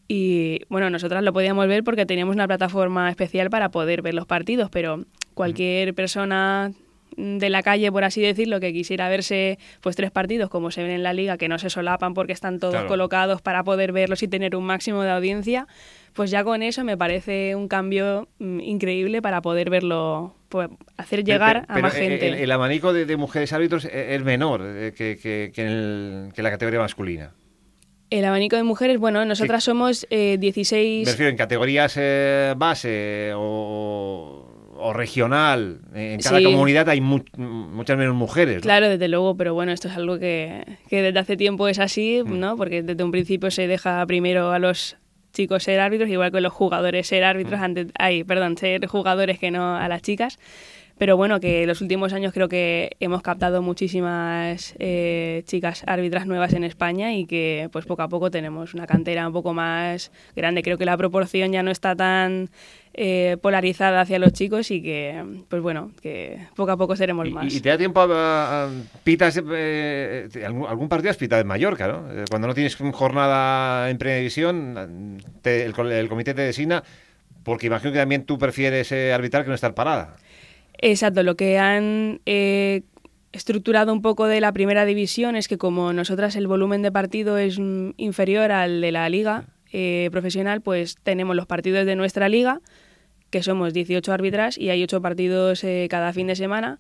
Y 0.08 0.62
bueno, 0.70 0.90
nosotras 0.92 1.24
lo 1.24 1.34
podíamos 1.34 1.68
ver 1.68 1.84
porque 1.84 2.06
teníamos 2.06 2.36
una 2.36 2.48
plataforma 2.48 3.10
especial 3.10 3.50
para 3.50 3.70
poder 3.70 4.04
ver 4.04 4.14
los 4.14 4.28
partidos, 4.28 4.70
pero 4.70 5.06
cualquier 5.34 5.96
persona 5.96 6.72
de 7.20 7.50
la 7.50 7.62
calle, 7.64 7.92
por 7.92 8.04
así 8.04 8.22
decirlo, 8.22 8.60
que 8.60 8.72
quisiera 8.72 9.10
verse 9.10 9.60
pues 9.82 9.96
tres 9.96 10.12
partidos 10.12 10.50
como 10.50 10.72
se 10.72 10.82
ven 10.84 10.92
en 10.92 11.04
la 11.04 11.14
liga, 11.14 11.38
que 11.38 11.48
no 11.48 11.60
se 11.60 11.70
solapan 11.70 12.14
porque 12.14 12.34
están 12.34 12.60
todos 12.60 12.84
colocados 12.86 13.42
para 13.42 13.64
poder 13.64 13.92
verlos 13.92 14.24
y 14.24 14.28
tener 14.28 14.56
un 14.56 14.66
máximo 14.66 15.04
de 15.04 15.12
audiencia, 15.12 15.68
pues 16.14 16.32
ya 16.32 16.44
con 16.44 16.64
eso 16.64 16.84
me 16.84 16.98
parece 16.98 17.56
un 17.56 17.68
cambio 17.68 18.28
mm, 18.40 18.62
increíble 18.62 19.22
para 19.22 19.42
poder 19.42 19.70
verlo, 19.70 20.36
pues, 20.50 20.70
hacer 20.98 21.24
llegar 21.24 21.66
a 21.68 21.80
más 21.80 21.94
gente. 21.94 22.42
El, 22.42 22.52
abanico 22.52 22.94
de, 22.94 23.18
mujeres 23.18 23.54
árbitros 23.54 23.86
e, 23.86 24.16
es 24.16 24.24
menor 24.24 24.62
eh, 24.66 24.94
que, 24.96 25.18
que, 25.20 26.42
la 26.42 26.52
categoría 26.52 26.80
masculina. 26.80 27.34
El 28.10 28.26
abanico 28.26 28.56
de 28.56 28.64
mujeres, 28.64 28.98
bueno, 28.98 29.24
nosotras 29.26 29.64
somos 29.64 30.08
16... 30.10 30.74
Eh, 30.74 31.06
me 31.06 31.12
refiero 31.12 31.30
en 31.30 31.38
categorías 31.38 31.94
eh, 31.96 32.56
base 32.58 33.32
o, 33.36 34.39
regional. 34.94 35.82
En 35.94 36.20
cada 36.20 36.42
comunidad 36.42 36.90
hay 36.90 37.02
muchas 37.02 37.98
menos 37.98 38.16
mujeres. 38.16 38.62
Claro, 38.62 38.90
desde 38.90 39.08
luego, 39.08 39.36
pero 39.36 39.54
bueno, 39.54 39.72
esto 39.72 39.88
es 39.88 39.96
algo 39.96 40.20
que, 40.20 40.64
que 40.90 41.02
desde 41.02 41.20
hace 41.20 41.38
tiempo 41.38 41.68
es 41.68 41.80
así, 41.80 42.22
mm. 42.26 42.40
¿no? 42.40 42.58
Porque 42.58 42.84
desde 42.84 43.04
un 43.04 43.12
principio 43.12 43.52
se 43.52 43.68
deja 43.68 44.06
primero 44.06 44.52
a 44.52 44.60
los 44.60 44.98
chicos 45.34 45.64
ser 45.64 45.80
árbitros, 45.80 46.10
igual 46.10 46.32
que 46.32 46.42
los 46.42 46.54
jugadores 46.54 47.08
ser 47.08 47.24
árbitros, 47.24 47.60
mm. 47.60 47.64
antes, 47.64 47.88
ay, 47.98 48.24
perdón, 48.24 48.58
ser 48.58 48.86
jugadores 48.88 49.40
que 49.40 49.52
no 49.52 49.76
a 49.76 49.88
las 49.88 50.02
chicas. 50.02 50.40
Pero 51.00 51.16
bueno, 51.16 51.40
que 51.40 51.62
en 51.62 51.68
los 51.68 51.80
últimos 51.80 52.12
años 52.12 52.34
creo 52.34 52.50
que 52.50 52.98
hemos 53.00 53.22
captado 53.22 53.62
muchísimas 53.62 54.76
eh, 54.80 55.44
chicas 55.48 55.84
árbitras 55.88 56.28
nuevas 56.28 56.54
en 56.54 56.66
España 56.66 57.14
y 57.14 57.26
que 57.26 57.70
pues 57.72 57.86
poco 57.86 58.02
a 58.02 58.10
poco 58.10 58.30
tenemos 58.30 58.74
una 58.74 58.86
cantera 58.86 59.26
un 59.26 59.32
poco 59.32 59.54
más 59.54 60.12
grande. 60.36 60.62
Creo 60.62 60.78
que 60.78 60.84
la 60.84 60.98
proporción 60.98 61.54
ya 61.54 61.64
no 61.64 61.72
está 61.72 61.96
tan 61.96 62.50
eh, 62.94 63.38
polarizada 63.42 64.02
hacia 64.02 64.20
los 64.20 64.34
chicos 64.34 64.72
y 64.72 64.82
que, 64.82 65.24
pues 65.48 65.62
bueno, 65.62 65.92
que 66.02 66.48
poco 66.54 66.72
a 66.72 66.78
poco 66.78 66.98
seremos 66.98 67.30
más. 67.30 67.54
¿Y, 67.54 67.62
te 67.62 67.70
da 67.70 67.78
tiempo 67.78 68.02
a, 68.02 68.68
pitas, 69.06 69.42
eh, 69.54 70.28
algún, 70.46 70.90
partido 70.90 71.12
has 71.12 71.18
pitado 71.18 71.42
en 71.42 71.48
Mallorca, 71.48 71.88
¿no? 71.88 72.12
Eh, 72.12 72.26
cuando 72.30 72.50
no 72.50 72.54
tienes 72.54 72.76
jornada 72.76 73.90
en 73.90 73.98
previsión, 73.98 75.18
el, 75.46 75.92
el, 75.92 76.10
comité 76.10 76.34
te 76.34 76.42
designa, 76.42 76.84
porque 77.44 77.68
imagino 77.68 77.94
que 77.94 78.00
también 78.00 78.26
tú 78.26 78.38
prefieres 78.38 78.92
arbitrar 78.92 79.44
que 79.44 79.50
no 79.50 79.56
estar 79.56 79.74
parada. 79.74 80.18
Exacto, 80.82 81.24
lo 81.24 81.36
que 81.36 81.60
han 81.60 82.22
estructurado 83.32 83.94
un 83.94 84.02
poco 84.02 84.26
de 84.26 84.42
la 84.42 84.52
primera 84.54 84.86
división 84.86 85.36
es 85.36 85.48
que 85.48 85.58
como 85.58 85.94
nosotras 85.94 86.36
el 86.36 86.48
volumen 86.48 86.82
de 86.82 86.92
partido 86.92 87.38
es 87.38 87.60
inferior 87.98 88.52
al 88.52 88.82
de 88.82 88.92
la 88.92 89.08
liga 89.10 89.46
profesional, 90.12 90.62
pues 90.62 90.96
tenemos 91.04 91.36
los 91.36 91.46
partidos 91.46 91.86
de 91.86 91.96
nuestra 91.96 92.30
liga 92.30 92.62
que 93.30 93.44
somos 93.44 93.74
18 93.74 94.12
árbitras 94.12 94.58
y 94.58 94.70
hay 94.70 94.84
8 94.84 95.02
partidos 95.02 95.64
eh, 95.64 95.88
cada 95.90 96.14
fin 96.14 96.28
de 96.28 96.36
semana. 96.36 96.80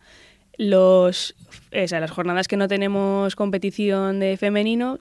Los, 0.58 1.36
las 1.72 2.12
jornadas 2.12 2.48
que 2.48 2.58
no 2.58 2.68
tenemos 2.68 3.36
competición 3.36 4.20
de 4.20 4.36
femenino, 4.36 5.00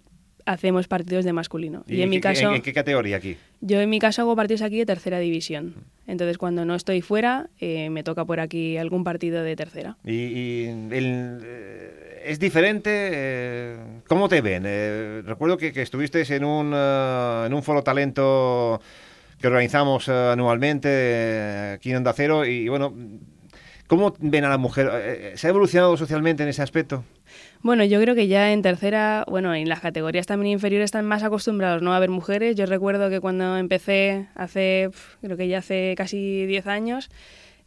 hacemos 0.48 0.88
partidos 0.88 1.26
de 1.26 1.32
masculino. 1.34 1.84
Y, 1.86 2.00
en 2.00 2.08
mi 2.08 2.20
caso... 2.20 2.54
¿En 2.54 2.62
qué 2.62 2.72
categoría 2.72 3.18
aquí? 3.18 3.36
Yo 3.60 3.80
en 3.80 3.90
mi 3.90 3.98
caso 3.98 4.22
hago 4.22 4.34
partidos 4.34 4.62
aquí 4.62 4.78
de 4.78 4.86
tercera 4.86 5.18
división. 5.18 5.74
Entonces 6.06 6.38
cuando 6.38 6.64
no 6.64 6.74
estoy 6.74 7.02
fuera, 7.02 7.50
eh, 7.60 7.90
me 7.90 8.02
toca 8.02 8.24
por 8.24 8.40
aquí 8.40 8.78
algún 8.78 9.04
partido 9.04 9.42
de 9.42 9.56
tercera. 9.56 9.98
¿Y, 10.04 10.64
eh, 10.90 12.22
es 12.24 12.38
diferente? 12.38 12.90
Eh, 13.12 13.76
¿Cómo 14.06 14.30
te 14.30 14.40
ven? 14.40 14.64
recuerdo 15.26 15.58
que, 15.58 15.72
que 15.72 15.82
estuviste 15.82 16.24
en 16.34 16.44
un, 16.44 16.72
en 16.72 17.52
un 17.52 17.62
foro 17.62 17.82
talento 17.82 18.80
que 19.38 19.46
organizamos 19.46 20.08
anualmente 20.08 21.74
aquí 21.74 21.90
en 21.90 21.98
Onda 21.98 22.14
Cero 22.14 22.46
y 22.46 22.68
bueno... 22.68 22.94
¿Cómo 23.88 24.14
ven 24.20 24.44
a 24.44 24.48
la 24.48 24.58
mujer? 24.58 25.32
¿Se 25.36 25.46
ha 25.46 25.50
evolucionado 25.50 25.96
socialmente 25.96 26.42
en 26.42 26.50
ese 26.50 26.62
aspecto? 26.62 27.04
Bueno, 27.62 27.84
yo 27.84 28.00
creo 28.00 28.14
que 28.14 28.28
ya 28.28 28.52
en 28.52 28.62
tercera, 28.62 29.24
bueno, 29.28 29.54
en 29.54 29.68
las 29.68 29.80
categorías 29.80 30.26
también 30.26 30.52
inferiores 30.52 30.86
están 30.86 31.06
más 31.06 31.22
acostumbrados 31.22 31.82
¿no? 31.82 31.92
a 31.94 31.98
ver 31.98 32.10
mujeres. 32.10 32.54
Yo 32.54 32.66
recuerdo 32.66 33.10
que 33.10 33.20
cuando 33.20 33.56
empecé 33.56 34.28
hace, 34.34 34.90
creo 35.22 35.36
que 35.36 35.48
ya 35.48 35.58
hace 35.58 35.94
casi 35.96 36.46
10 36.46 36.66
años, 36.66 37.10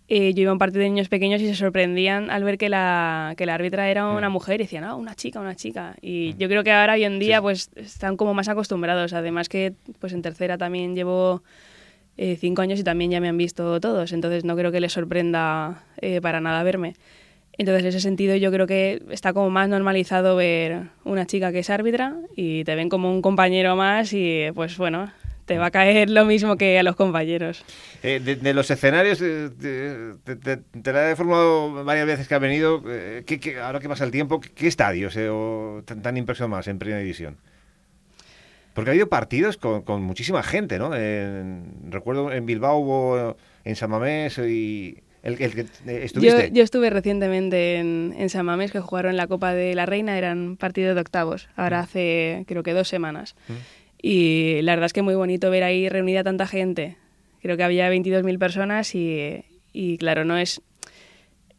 eh, 0.07 0.33
yo 0.33 0.41
iba 0.41 0.51
a 0.51 0.53
un 0.53 0.59
partido 0.59 0.81
de 0.81 0.89
niños 0.89 1.09
pequeños 1.09 1.41
y 1.41 1.47
se 1.47 1.55
sorprendían 1.55 2.29
al 2.29 2.43
ver 2.43 2.57
que 2.57 2.69
la, 2.69 3.33
que 3.37 3.45
la 3.45 3.55
árbitra 3.55 3.89
era 3.89 4.07
una 4.07 4.29
mm. 4.29 4.33
mujer 4.33 4.55
y 4.61 4.65
decían, 4.65 4.83
ah, 4.83 4.95
una 4.95 5.15
chica, 5.15 5.39
una 5.39 5.55
chica. 5.55 5.95
Y 6.01 6.33
mm. 6.35 6.37
yo 6.37 6.47
creo 6.49 6.63
que 6.63 6.71
ahora, 6.71 6.93
hoy 6.93 7.03
en 7.03 7.17
día, 7.17 7.41
pues 7.41 7.71
están 7.75 8.17
como 8.17 8.33
más 8.33 8.47
acostumbrados. 8.47 9.13
Además 9.13 9.49
que 9.49 9.73
pues 9.99 10.13
en 10.13 10.21
tercera 10.21 10.57
también 10.57 10.95
llevo 10.95 11.43
eh, 12.18 12.38
cinco 12.39 12.62
años 12.62 12.80
y 12.80 12.84
también 12.84 13.12
ya 13.12 13.20
me 13.20 13.30
han 13.30 13.38
visto 13.38 13.80
todos. 13.80 14.12
Entonces 14.12 14.46
no 14.46 14.56
creo 14.56 14.72
que 14.72 14.80
les 14.80 14.94
sorprenda 14.94 15.84
eh, 16.01 16.22
para 16.22 16.41
nada 16.41 16.63
verme. 16.63 16.96
Entonces, 17.58 17.84
en 17.84 17.89
ese 17.89 18.00
sentido, 18.00 18.36
yo 18.38 18.51
creo 18.51 18.65
que 18.65 19.03
está 19.10 19.34
como 19.34 19.50
más 19.50 19.70
normalizado 19.70 20.36
ver 20.36 20.84
una 21.03 21.27
chica 21.27 21.51
que 21.51 21.60
es 21.60 21.70
árbitra 21.70 22.15
y 22.36 22.63
te 22.63 22.75
ven 22.75 22.89
como 22.89 23.12
un 23.12 23.22
compañero 23.22 23.75
más 23.75 24.13
y, 24.13 24.46
pues 24.56 24.77
bueno, 24.77 25.12
te 25.46 25.58
va 25.58 25.68
a 25.68 25.72
caer 25.72 26.10
lo 26.10 26.25
mismo 26.25 26.56
que 26.56 26.80
a 26.80 26.84
los 26.84 26.96
compañeros. 26.96 27.65
Eh, 28.03 28.20
de, 28.20 28.53
los 28.53 28.72
escenarios, 28.72 29.22
eh, 29.22 29.50
te, 30.24 30.94
la 30.94 31.12
he 31.12 31.15
formado 31.15 31.84
varias 31.84 32.08
veces 32.08 32.27
que 32.27 32.36
ha 32.36 32.39
venido. 32.39 32.82
Eh, 32.88 33.24
¿qué, 33.25 33.60
ahora 33.60 33.80
que 33.80 33.89
pasa 33.89 34.06
el 34.06 34.12
tiempo, 34.12 34.39
¿qué, 34.39 34.68
estadios 34.68 35.18
o 35.18 35.82
tan, 35.86 36.01
tan 36.01 36.18
en 36.18 36.25
primera 36.25 37.00
división? 37.00 37.38
Porque 38.73 38.89
ha 38.89 38.93
habido 38.93 39.09
partidos 39.09 39.57
con, 39.57 40.01
muchísima 40.01 40.43
gente, 40.43 40.79
¿no? 40.79 40.91
recuerdo 41.89 42.31
en 42.31 42.45
Bilbao 42.45 42.77
hubo, 42.77 43.37
en 43.65 43.75
San 43.75 43.89
Mamés 43.89 44.37
y 44.37 44.97
el, 45.23 45.37
que 45.37 45.45
eh, 45.87 46.01
estuviste. 46.03 46.51
Yo, 46.51 46.63
estuve 46.63 46.89
recientemente 46.89 47.75
en, 47.75 48.15
en, 48.17 48.29
San 48.29 48.45
Mamés, 48.45 48.71
que 48.71 48.79
jugaron 48.79 49.17
la 49.17 49.27
Copa 49.27 49.53
de 49.53 49.75
la 49.75 49.85
Reina, 49.85 50.17
eran 50.17 50.57
partidos 50.57 50.95
de 50.95 51.01
octavos, 51.01 51.47
ahora 51.55 51.79
mm. 51.79 51.83
hace 51.83 52.43
creo 52.47 52.63
que 52.63 52.73
dos 52.73 52.87
semanas. 52.87 53.35
Mm. 53.47 53.53
Y 54.01 54.61
la 54.63 54.73
verdad 54.73 54.87
es 54.87 54.93
que 54.93 55.03
muy 55.03 55.13
bonito 55.13 55.51
ver 55.51 55.63
ahí 55.63 55.87
reunida 55.89 56.23
tanta 56.23 56.47
gente. 56.47 56.97
Creo 57.41 57.55
que 57.55 57.63
había 57.63 57.91
22.000 57.91 58.39
personas 58.39 58.95
y, 58.95 59.45
y, 59.73 59.97
claro, 59.97 60.25
no 60.25 60.37
es, 60.37 60.61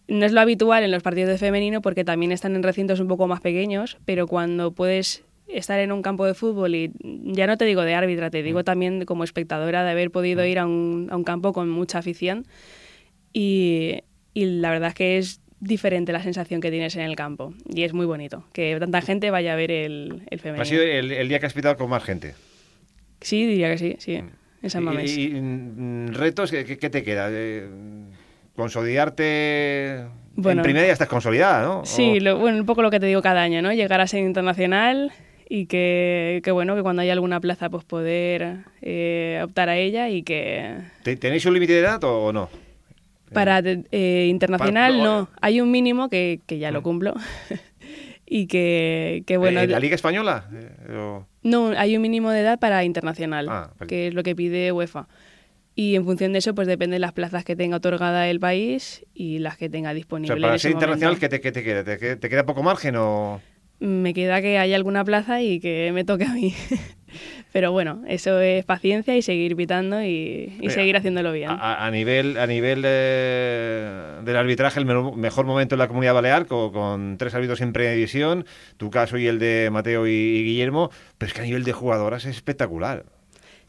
no 0.08 0.26
es 0.26 0.32
lo 0.32 0.40
habitual 0.40 0.82
en 0.82 0.90
los 0.90 1.02
partidos 1.02 1.30
de 1.30 1.38
femenino 1.38 1.82
porque 1.82 2.04
también 2.04 2.32
están 2.32 2.56
en 2.56 2.62
recintos 2.64 2.98
un 2.98 3.08
poco 3.08 3.28
más 3.28 3.40
pequeños, 3.40 3.98
pero 4.04 4.26
cuando 4.26 4.72
puedes 4.72 5.22
estar 5.48 5.78
en 5.80 5.92
un 5.92 6.02
campo 6.02 6.24
de 6.24 6.34
fútbol 6.34 6.74
y 6.74 6.92
ya 7.02 7.46
no 7.46 7.56
te 7.56 7.64
digo 7.64 7.82
de 7.82 7.94
árbitra, 7.94 8.30
te 8.30 8.42
digo 8.42 8.60
mm. 8.60 8.64
también 8.64 9.04
como 9.04 9.24
espectadora 9.24 9.84
de 9.84 9.90
haber 9.90 10.10
podido 10.10 10.44
ir 10.44 10.58
a 10.58 10.66
un, 10.66 11.08
a 11.10 11.16
un 11.16 11.24
campo 11.24 11.52
con 11.52 11.68
mucha 11.68 11.98
afición, 11.98 12.46
y, 13.32 14.02
la 14.34 14.70
verdad 14.70 14.88
es 14.90 14.94
que 14.94 15.18
es 15.18 15.40
diferente 15.60 16.12
la 16.12 16.22
sensación 16.22 16.60
que 16.60 16.70
tienes 16.70 16.96
en 16.96 17.02
el 17.02 17.14
campo 17.14 17.54
y 17.72 17.84
es 17.84 17.92
muy 17.92 18.04
bonito 18.04 18.44
que 18.52 18.76
tanta 18.80 19.00
gente 19.00 19.30
vaya 19.30 19.52
a 19.52 19.56
ver 19.56 19.70
el, 19.70 20.22
el 20.28 20.40
femenino. 20.40 20.62
¿Ha 20.62 20.66
sido 20.66 20.82
el, 20.82 21.28
día 21.28 21.38
que 21.38 21.46
has 21.46 21.52
pitado 21.52 21.76
con 21.76 21.88
más 21.88 22.02
gente? 22.02 22.34
Sí, 23.20 23.46
diría 23.46 23.70
que 23.70 23.78
sí, 23.78 23.96
sí, 23.98 24.20
Mamés. 24.80 25.16
¿Y, 25.16 25.28
mm, 25.28 26.14
retos 26.14 26.50
qué, 26.50 26.64
te 26.64 27.02
queda? 27.02 27.28
Eh, 27.30 27.68
¿Consolidarte 28.56 30.04
bueno, 30.34 30.60
en 30.60 30.64
primera 30.64 30.86
ya 30.86 30.92
estás 30.92 31.08
consolidada, 31.08 31.62
no? 31.64 31.84
Sí, 31.84 32.18
bueno, 32.20 32.58
un 32.58 32.66
poco 32.66 32.82
lo 32.82 32.90
que 32.90 33.00
te 33.00 33.06
digo 33.06 33.22
cada 33.22 33.42
año, 33.42 33.62
¿no? 33.62 33.72
Llegar 33.72 34.00
a 34.00 34.06
ser 34.06 34.20
internacional 34.20 35.12
y 35.54 35.66
que, 35.66 36.40
que 36.42 36.50
bueno, 36.50 36.74
que 36.74 36.80
cuando 36.80 37.02
haya 37.02 37.12
alguna 37.12 37.38
plaza 37.38 37.68
pues 37.68 37.84
poder 37.84 38.60
eh, 38.80 39.38
optar 39.44 39.68
a 39.68 39.76
ella 39.76 40.08
y 40.08 40.22
que... 40.22 40.78
¿Tenéis 41.02 41.44
un 41.44 41.52
límite 41.52 41.74
de 41.74 41.80
edad 41.80 42.02
o 42.04 42.32
no? 42.32 42.48
Para 43.34 43.58
eh, 43.58 44.28
internacional 44.30 45.02
no, 45.02 45.28
hay 45.42 45.60
un 45.60 45.70
mínimo 45.70 46.08
que, 46.08 46.40
que 46.46 46.58
ya 46.58 46.70
lo 46.70 46.80
mm. 46.80 46.82
cumplo. 46.82 47.14
y 48.26 48.46
que, 48.46 49.24
que 49.26 49.36
bueno... 49.36 49.60
¿En 49.60 49.70
la 49.72 49.78
Liga 49.78 49.94
Española? 49.94 50.48
Eh, 50.54 51.20
no, 51.42 51.68
hay 51.76 51.96
un 51.96 52.00
mínimo 52.00 52.30
de 52.30 52.40
edad 52.40 52.58
para 52.58 52.82
internacional, 52.84 53.46
ah, 53.50 53.74
que 53.86 54.08
es 54.08 54.14
lo 54.14 54.22
que 54.22 54.34
pide 54.34 54.72
UEFA. 54.72 55.06
Y 55.74 55.96
en 55.96 56.06
función 56.06 56.32
de 56.32 56.38
eso, 56.38 56.54
pues 56.54 56.66
depende 56.66 56.94
de 56.94 57.00
las 57.00 57.12
plazas 57.12 57.44
que 57.44 57.56
tenga 57.56 57.76
otorgada 57.76 58.26
el 58.28 58.40
país 58.40 59.04
y 59.12 59.38
las 59.38 59.58
que 59.58 59.68
tenga 59.68 59.92
disponibles. 59.92 60.34
O 60.34 60.40
sea, 60.40 60.48
para 60.48 60.58
ser 60.58 60.70
internacional, 60.70 61.18
¿qué 61.18 61.28
te, 61.28 61.42
qué 61.42 61.52
te 61.52 61.62
queda? 61.62 61.84
¿Te, 61.84 62.16
¿Te 62.16 62.28
queda 62.30 62.46
poco 62.46 62.62
margen 62.62 62.96
o...? 62.96 63.42
Me 63.82 64.14
queda 64.14 64.40
que 64.40 64.58
haya 64.58 64.76
alguna 64.76 65.04
plaza 65.04 65.42
y 65.42 65.58
que 65.58 65.90
me 65.92 66.04
toque 66.04 66.24
a 66.24 66.32
mí. 66.32 66.54
Pero 67.52 67.72
bueno, 67.72 68.02
eso 68.06 68.40
es 68.40 68.64
paciencia 68.64 69.16
y 69.16 69.22
seguir 69.22 69.56
pitando 69.56 70.02
y, 70.02 70.52
seguir 70.68 70.96
haciéndolo 70.96 71.32
bien. 71.32 71.50
A, 71.50 71.90
nivel, 71.90 72.38
a 72.38 72.46
nivel 72.46 72.80
del 72.80 74.36
arbitraje, 74.36 74.78
el 74.78 74.86
mejor 74.86 75.46
momento 75.46 75.74
en 75.74 75.80
la 75.80 75.88
comunidad 75.88 76.14
balear, 76.14 76.46
con, 76.46 77.18
tres 77.18 77.34
árbitros 77.34 77.60
en 77.60 77.72
predivisión, 77.72 78.46
tu 78.76 78.88
caso 78.88 79.18
y 79.18 79.26
el 79.26 79.40
de 79.40 79.68
Mateo 79.72 80.06
y, 80.06 80.44
Guillermo, 80.44 80.90
pero 81.18 81.28
es 81.28 81.34
que 81.34 81.40
a 81.40 81.44
nivel 81.44 81.64
de 81.64 81.72
jugadoras 81.72 82.24
es 82.24 82.36
espectacular. 82.36 83.04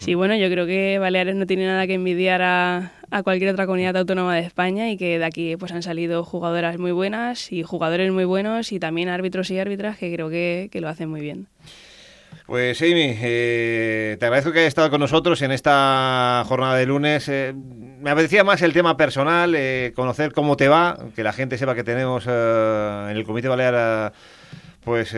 Sí, 0.04 0.16
bueno, 0.16 0.36
yo 0.36 0.50
creo 0.50 0.66
que 0.66 1.00
Baleares 1.00 1.36
no 1.36 1.46
tiene 1.48 1.66
nada 1.66 1.88
que 1.88 1.94
envidiar 1.94 2.42
a, 2.42 2.92
cualquier 3.24 3.52
otra 3.52 3.66
comunidad 3.66 3.96
autónoma 3.96 4.36
de 4.36 4.42
España 4.42 4.90
y 4.90 4.98
que 4.98 5.18
de 5.18 5.26
aquí 5.26 5.56
pues 5.56 5.72
han 5.72 5.84
salido 5.84 6.24
jugadoras 6.24 6.78
muy 6.78 6.92
buenas 6.92 7.52
y 7.52 7.64
jugadores 7.64 8.12
muy 8.12 8.26
buenos 8.26 8.72
y 8.72 8.80
también 8.80 9.08
árbitros 9.08 9.50
y 9.52 9.60
árbitras 9.60 9.98
que 9.98 10.14
creo 10.14 10.30
que 10.30 10.70
lo 10.74 10.90
hacen 10.90 11.10
muy 11.10 11.22
bien. 11.22 11.48
Pues 12.46 12.82
Amy, 12.82 13.16
eh, 13.22 14.18
te 14.20 14.26
agradezco 14.26 14.52
que 14.52 14.60
hayas 14.60 14.68
estado 14.68 14.90
con 14.90 15.00
nosotros 15.00 15.42
en 15.42 15.52
esta 15.52 16.44
jornada 16.46 16.76
de 16.76 16.86
lunes. 16.86 17.30
Eh, 17.30 17.54
me 17.56 18.10
apetecía 18.10 18.44
más 18.44 18.62
el 18.62 18.74
tema 18.74 18.98
personal, 18.98 19.56
eh, 19.56 19.94
conocer 19.96 20.34
cómo 20.34 20.58
te 20.58 20.68
va, 20.68 20.98
que 21.16 21.24
la 21.24 21.32
gente 21.32 21.58
sepa 21.58 21.74
que 21.74 21.86
tenemos 21.86 22.28
en 22.28 23.16
el 23.16 23.24
Comité 23.24 23.48
Balear 23.48 24.12
pues 24.84 25.16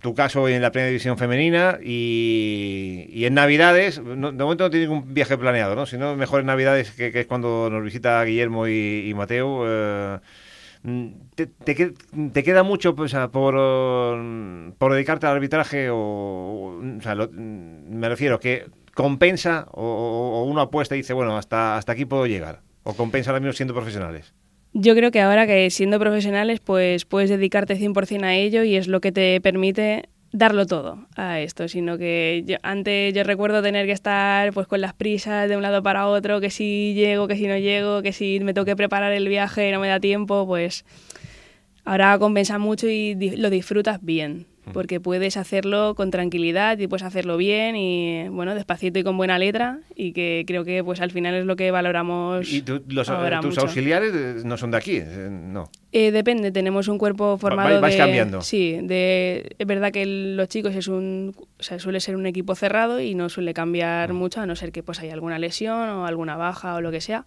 tu 0.00 0.14
caso 0.14 0.48
en 0.48 0.62
la 0.62 0.72
primera 0.72 0.88
división 0.88 1.16
femenina 1.16 1.78
y, 1.82 3.24
en 3.24 3.34
Navidades, 3.34 3.96
de 3.96 4.04
momento 4.04 4.64
no 4.64 4.70
tiene 4.70 4.86
ningún 4.86 5.14
viaje 5.14 5.38
planeado, 5.38 5.74
¿no? 5.74 5.86
sino 5.86 6.16
mejor 6.16 6.40
en 6.40 6.46
Navidades 6.46 6.90
que, 6.92 7.12
es 7.14 7.26
cuando 7.26 7.70
nos 7.70 7.82
visita 7.82 8.22
Guillermo 8.24 8.66
y, 8.66 9.12
Mateo 9.14 10.20
Mm, 10.84 11.10
¿Te, 11.36 12.42
queda 12.42 12.62
mucho 12.64 12.96
pues, 12.96 13.14
por, 13.32 13.54
por, 14.78 14.92
dedicarte 14.92 15.26
al 15.26 15.34
arbitraje? 15.36 15.88
O, 15.90 16.78
mm, 16.82 17.88
me 17.88 18.08
refiero 18.08 18.40
que 18.40 18.66
compensa 18.94 19.66
o, 19.70 20.44
uno 20.48 20.60
apuesta 20.60 20.94
y 20.94 20.98
dice, 20.98 21.12
bueno, 21.12 21.36
hasta, 21.36 21.76
hasta 21.76 21.92
aquí 21.92 22.04
puedo 22.04 22.26
llegar. 22.26 22.62
¿O 22.82 22.94
compensa 22.94 23.30
ahora 23.30 23.40
mismo 23.40 23.52
siendo 23.52 23.74
profesionales? 23.74 24.34
Yo 24.74 24.94
creo 24.94 25.10
que 25.10 25.20
ahora 25.20 25.46
que 25.46 25.68
siendo 25.70 25.98
profesionales, 25.98 26.60
pues 26.60 27.04
puedes 27.04 27.28
dedicarte 27.28 27.76
100% 27.76 28.24
a 28.24 28.34
ello 28.34 28.64
y 28.64 28.76
es 28.76 28.88
lo 28.88 29.02
que 29.02 29.12
te 29.12 29.38
permite 29.42 30.08
darlo 30.32 30.64
todo 30.64 31.06
a 31.14 31.40
esto, 31.40 31.68
sino 31.68 31.98
que 31.98 32.42
yo, 32.46 32.56
antes 32.62 33.12
yo 33.12 33.22
recuerdo 33.22 33.62
tener 33.62 33.84
que 33.84 33.92
estar 33.92 34.50
pues 34.54 34.66
con 34.66 34.80
las 34.80 34.94
prisas 34.94 35.46
de 35.46 35.58
un 35.58 35.62
lado 35.62 35.82
para 35.82 36.06
otro, 36.06 36.40
que 36.40 36.48
si 36.48 36.94
llego, 36.94 37.28
que 37.28 37.36
si 37.36 37.46
no 37.48 37.58
llego, 37.58 38.00
que 38.00 38.14
si 38.14 38.40
me 38.40 38.54
tengo 38.54 38.64
que 38.64 38.74
preparar 38.74 39.12
el 39.12 39.28
viaje 39.28 39.70
no 39.72 39.80
me 39.80 39.88
da 39.88 40.00
tiempo, 40.00 40.46
pues 40.46 40.86
ahora 41.84 42.18
compensa 42.18 42.58
mucho 42.58 42.88
y 42.88 43.14
lo 43.36 43.50
disfrutas 43.50 43.98
bien 44.02 44.46
porque 44.72 45.00
puedes 45.00 45.36
hacerlo 45.36 45.94
con 45.96 46.10
tranquilidad 46.10 46.78
y 46.78 46.86
puedes 46.86 47.02
hacerlo 47.02 47.36
bien 47.36 47.74
y 47.74 48.28
bueno 48.28 48.54
despacito 48.54 48.98
y 48.98 49.02
con 49.02 49.16
buena 49.16 49.38
letra 49.38 49.80
y 49.96 50.12
que 50.12 50.44
creo 50.46 50.64
que 50.64 50.84
pues 50.84 51.00
al 51.00 51.10
final 51.10 51.34
es 51.34 51.46
lo 51.46 51.56
que 51.56 51.70
valoramos 51.70 52.48
y 52.48 52.64
los, 52.88 53.10
tus 53.40 53.58
auxiliares 53.58 54.12
eh, 54.14 54.42
no 54.44 54.56
son 54.56 54.70
de 54.70 54.76
aquí 54.76 54.96
eh, 54.98 55.28
no 55.30 55.68
eh, 55.90 56.12
depende 56.12 56.52
tenemos 56.52 56.86
un 56.88 56.98
cuerpo 56.98 57.36
formado 57.38 57.80
vais, 57.80 57.96
cambiando. 57.96 58.40
Sí 58.40 58.78
de 58.82 59.56
es 59.58 59.66
verdad 59.66 59.90
que 59.90 60.06
los 60.06 60.48
chicos 60.48 60.74
es 60.74 60.86
un 60.86 61.34
o 61.58 61.62
sea, 61.62 61.78
suele 61.78 62.00
ser 62.00 62.16
un 62.16 62.26
equipo 62.26 62.54
cerrado 62.54 63.00
y 63.00 63.14
no 63.14 63.28
suele 63.28 63.54
cambiar 63.54 64.12
mucho 64.12 64.40
a 64.40 64.46
no 64.46 64.54
ser 64.54 64.70
que 64.70 64.82
pues 64.82 65.00
haya 65.00 65.12
alguna 65.12 65.38
lesión 65.38 65.88
o 65.88 66.06
alguna 66.06 66.36
baja 66.36 66.76
o 66.76 66.80
lo 66.80 66.90
que 66.90 67.00
sea 67.00 67.24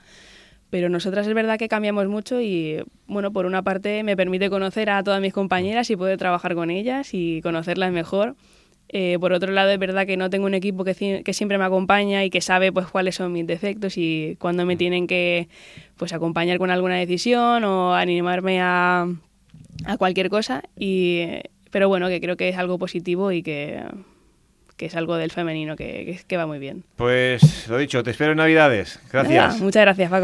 pero 0.75 0.89
nosotras 0.89 1.25
es 1.25 1.33
verdad 1.33 1.57
que 1.57 1.69
cambiamos 1.69 2.05
mucho 2.09 2.41
y, 2.41 2.83
bueno, 3.07 3.31
por 3.31 3.45
una 3.45 3.61
parte 3.61 4.03
me 4.03 4.17
permite 4.17 4.49
conocer 4.49 4.89
a 4.89 5.01
todas 5.03 5.21
mis 5.21 5.31
compañeras 5.31 5.89
y 5.89 5.95
poder 5.95 6.17
trabajar 6.17 6.53
con 6.53 6.69
ellas 6.69 7.13
y 7.13 7.39
conocerlas 7.41 7.93
mejor. 7.93 8.35
Eh, 8.89 9.17
por 9.17 9.31
otro 9.31 9.53
lado, 9.53 9.69
es 9.69 9.79
verdad 9.79 10.05
que 10.05 10.17
no 10.17 10.29
tengo 10.29 10.47
un 10.47 10.53
equipo 10.53 10.83
que, 10.83 11.23
que, 11.23 11.33
siempre 11.33 11.57
me 11.57 11.63
acompaña 11.63 12.25
y 12.25 12.29
que 12.29 12.41
sabe 12.41 12.73
pues 12.73 12.87
cuáles 12.87 13.15
son 13.15 13.31
mis 13.31 13.47
defectos 13.47 13.97
y 13.97 14.35
cuándo 14.37 14.65
me 14.65 14.75
tienen 14.75 15.07
que 15.07 15.47
pues 15.95 16.11
acompañar 16.11 16.57
con 16.57 16.69
alguna 16.69 16.97
decisión 16.97 17.63
o 17.63 17.95
animarme 17.95 18.59
a, 18.59 19.07
a 19.85 19.97
cualquier 19.97 20.29
cosa. 20.29 20.61
Y 20.77 21.25
pero 21.71 21.87
bueno, 21.87 22.09
que 22.09 22.19
creo 22.19 22.35
que 22.35 22.49
es 22.49 22.57
algo 22.57 22.77
positivo 22.77 23.31
y 23.31 23.43
que, 23.43 23.81
que 24.77 24.87
es 24.87 24.95
algo 24.95 25.15
del 25.15 25.31
femenino 25.31 25.75
que, 25.75 26.19
que, 26.27 26.37
va 26.37 26.45
muy 26.45 26.59
bien. 26.59 26.83
Pues 26.97 27.67
lo 27.69 27.77
dicho, 27.77 28.03
te 28.03 28.11
espero 28.11 28.31
en 28.31 28.37
Navidades. 28.37 28.99
Gracias. 29.11 29.53
Nada, 29.53 29.63
muchas 29.63 29.81
gracias, 29.83 30.09
Paco. 30.09 30.23